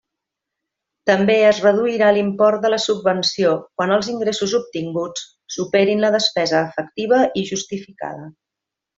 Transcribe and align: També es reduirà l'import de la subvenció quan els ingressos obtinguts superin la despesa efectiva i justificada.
També 1.09 1.33
es 1.49 1.57
reduirà 1.65 2.07
l'import 2.15 2.63
de 2.63 2.71
la 2.75 2.79
subvenció 2.85 3.51
quan 3.81 3.93
els 3.97 4.09
ingressos 4.13 4.55
obtinguts 4.63 5.27
superin 5.57 6.01
la 6.05 6.11
despesa 6.19 6.63
efectiva 6.71 7.21
i 7.43 7.49
justificada. 7.55 8.25